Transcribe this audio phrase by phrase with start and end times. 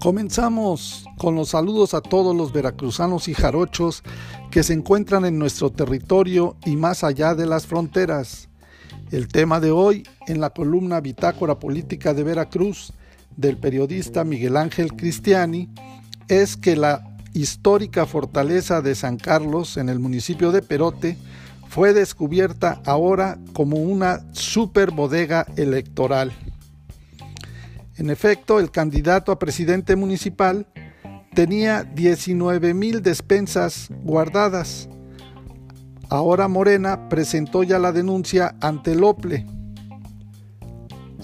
[0.00, 4.04] Comenzamos con los saludos a todos los veracruzanos y jarochos
[4.48, 8.48] que se encuentran en nuestro territorio y más allá de las fronteras.
[9.10, 12.92] El tema de hoy en la columna Bitácora Política de Veracruz
[13.36, 15.68] del periodista Miguel Ángel Cristiani
[16.28, 21.16] es que la histórica fortaleza de San Carlos en el municipio de Perote
[21.68, 26.32] fue descubierta ahora como una super bodega electoral.
[27.98, 30.68] En efecto, el candidato a presidente municipal
[31.34, 34.88] tenía 19 mil despensas guardadas.
[36.08, 39.46] Ahora Morena presentó ya la denuncia ante el OPLE.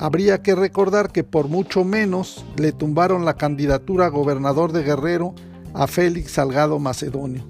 [0.00, 5.32] Habría que recordar que por mucho menos le tumbaron la candidatura a gobernador de Guerrero
[5.74, 7.46] a Félix Salgado Macedonio.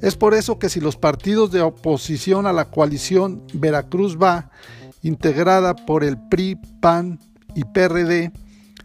[0.00, 4.50] Es por eso que si los partidos de oposición a la coalición Veracruz va,
[5.02, 7.18] integrada por el PRI, PAN,
[7.54, 8.32] y PRD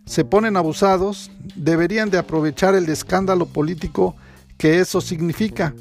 [0.06, 4.16] se ponen abusados, deberían de aprovechar el escándalo político
[4.58, 5.74] que eso significa.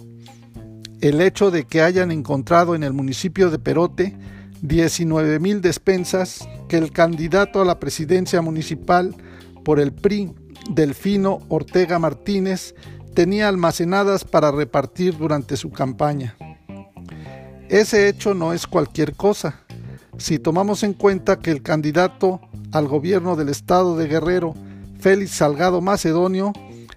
[1.01, 4.17] El hecho de que hayan encontrado en el municipio de Perote
[4.63, 9.15] 19 mil despensas que el candidato a la presidencia municipal
[9.63, 10.33] por el PRI,
[10.71, 12.75] Delfino Ortega Martínez,
[13.15, 16.35] tenía almacenadas para repartir durante su campaña.
[17.69, 19.61] Ese hecho no es cualquier cosa.
[20.17, 22.41] Si tomamos en cuenta que el candidato
[22.75, 24.55] al gobierno del estado de Guerrero,
[24.99, 26.53] Félix Salgado Macedonio,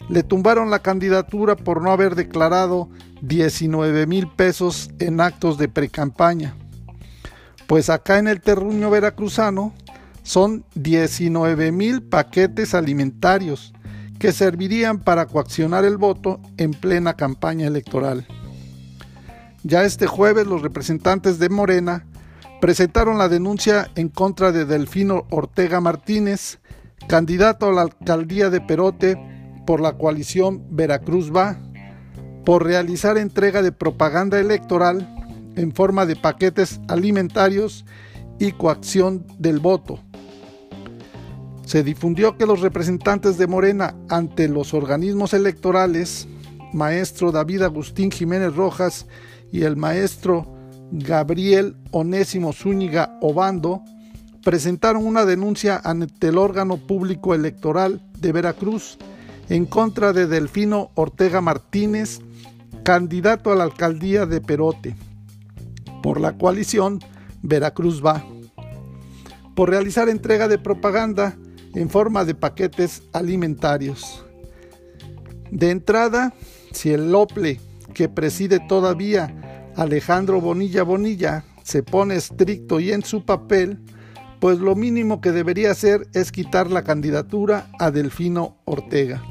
[0.10, 2.90] le tumbaron la candidatura por no haber declarado
[3.22, 6.56] 19 mil pesos en actos de precampaña.
[7.68, 9.74] Pues acá en el terruño veracruzano
[10.24, 13.74] son 19 mil paquetes alimentarios
[14.20, 18.26] que servirían para coaccionar el voto en plena campaña electoral.
[19.64, 22.06] Ya este jueves los representantes de Morena
[22.60, 26.60] presentaron la denuncia en contra de Delfino Ortega Martínez,
[27.08, 29.18] candidato a la alcaldía de Perote
[29.66, 31.60] por la coalición Veracruz Va,
[32.46, 35.14] por realizar entrega de propaganda electoral
[35.56, 37.86] en forma de paquetes alimentarios
[38.40, 40.00] y coacción del voto.
[41.66, 46.28] Se difundió que los representantes de Morena ante los organismos electorales,
[46.72, 49.06] maestro David Agustín Jiménez Rojas
[49.52, 50.57] y el maestro
[50.92, 53.84] Gabriel Onésimo Zúñiga Obando
[54.44, 58.98] presentaron una denuncia ante el órgano público electoral de Veracruz
[59.50, 62.20] en contra de Delfino Ortega Martínez,
[62.84, 64.96] candidato a la alcaldía de Perote,
[66.02, 67.00] por la coalición
[67.42, 68.26] Veracruz Va,
[69.56, 71.38] por realizar entrega de propaganda
[71.76, 74.24] en forma de paquetes alimentarios.
[75.52, 76.34] De entrada,
[76.72, 77.60] si el OPLE,
[77.94, 79.47] que preside todavía
[79.78, 83.80] Alejandro Bonilla Bonilla se pone estricto y en su papel,
[84.40, 89.22] pues lo mínimo que debería hacer es quitar la candidatura a Delfino Ortega.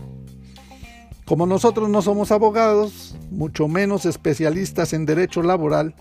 [1.25, 5.97] Como nosotros no somos abogados, mucho menos especialistas en derecho laboral,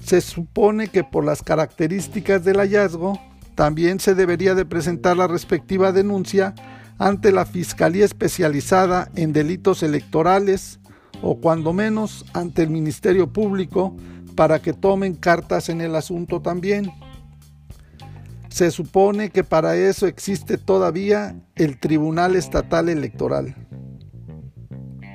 [0.00, 3.20] se supone que por las características del hallazgo,
[3.56, 6.54] también se debería de presentar la respectiva denuncia
[6.98, 10.78] ante la Fiscalía Especializada en Delitos Electorales
[11.22, 13.94] o cuando menos ante el Ministerio Público
[14.34, 16.90] para que tomen cartas en el asunto también.
[18.48, 23.54] Se supone que para eso existe todavía el Tribunal Estatal Electoral.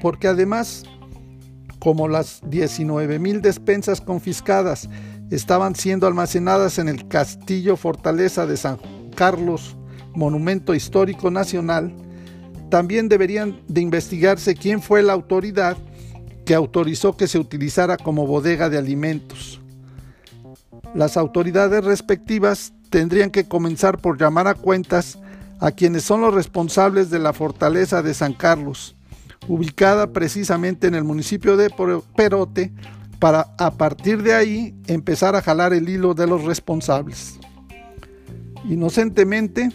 [0.01, 0.83] Porque además,
[1.79, 4.89] como las 19 mil despensas confiscadas
[5.31, 8.77] estaban siendo almacenadas en el Castillo Fortaleza de San
[9.16, 9.75] Carlos,
[10.13, 11.93] Monumento Histórico Nacional,
[12.69, 15.77] también deberían de investigarse quién fue la autoridad
[16.45, 19.59] que autorizó que se utilizara como bodega de alimentos.
[20.94, 25.17] Las autoridades respectivas tendrían que comenzar por llamar a cuentas
[25.59, 28.95] a quienes son los responsables de la fortaleza de San Carlos,
[29.47, 31.72] ubicada precisamente en el municipio de
[32.16, 32.72] Perote,
[33.19, 37.40] para a partir de ahí empezar a jalar el hilo de los responsables.
[38.70, 39.72] Inocentemente,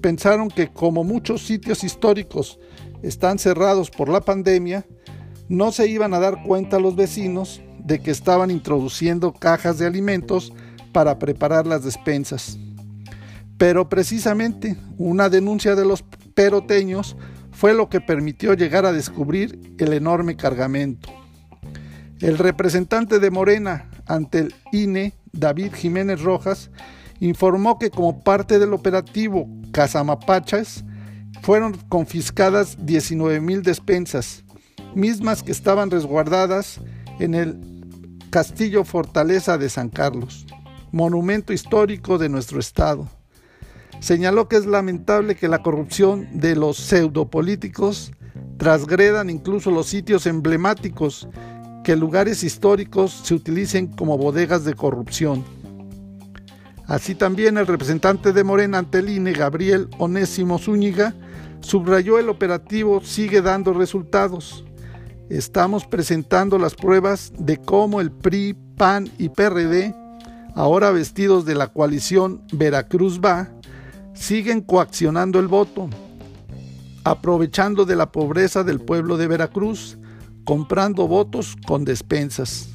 [0.00, 2.58] pensaron que como muchos sitios históricos
[3.02, 4.86] están cerrados por la pandemia,
[5.50, 10.52] no se iban a dar cuenta los vecinos de que estaban introduciendo cajas de alimentos
[10.92, 12.56] para preparar las despensas.
[13.58, 16.04] Pero precisamente una denuncia de los
[16.34, 17.16] peroteños
[17.50, 21.10] fue lo que permitió llegar a descubrir el enorme cargamento.
[22.20, 26.70] El representante de Morena ante el INE, David Jiménez Rojas,
[27.18, 30.84] informó que como parte del operativo Casamapachas
[31.42, 34.44] fueron confiscadas 19 mil despensas,
[34.94, 36.80] mismas que estaban resguardadas
[37.18, 37.58] en el
[38.30, 40.46] Castillo Fortaleza de San Carlos,
[40.92, 43.08] monumento histórico de nuestro estado.
[44.00, 48.12] señaló que es lamentable que la corrupción de los pseudopolíticos
[48.56, 51.28] trasgredan incluso los sitios emblemáticos,
[51.84, 55.44] que lugares históricos se utilicen como bodegas de corrupción.
[56.86, 61.14] Así también el representante de Morena ante el INE, Gabriel Onésimo Zúñiga,
[61.60, 64.64] subrayó el operativo sigue dando resultados.
[65.30, 69.94] Estamos presentando las pruebas de cómo el PRI, PAN y PRD,
[70.56, 73.48] ahora vestidos de la coalición Veracruz Va,
[74.12, 75.88] siguen coaccionando el voto,
[77.04, 79.98] aprovechando de la pobreza del pueblo de Veracruz,
[80.44, 82.68] comprando votos con despensas.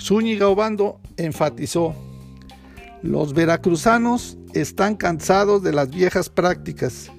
[0.00, 1.92] Zúñiga Obando enfatizó,
[3.02, 7.10] los veracruzanos están cansados de las viejas prácticas.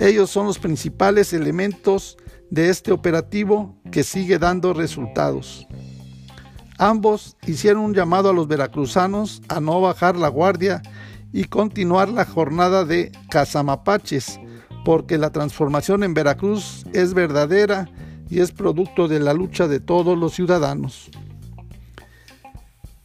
[0.00, 2.16] Ellos son los principales elementos
[2.50, 5.66] de este operativo que sigue dando resultados.
[6.78, 10.82] Ambos hicieron un llamado a los veracruzanos a no bajar la guardia
[11.32, 14.40] y continuar la jornada de cazamapaches,
[14.84, 17.88] porque la transformación en Veracruz es verdadera
[18.28, 21.10] y es producto de la lucha de todos los ciudadanos.